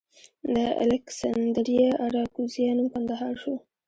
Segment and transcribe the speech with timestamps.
[0.53, 3.53] د الکسندریه اراکوزیا نوم کندهار شو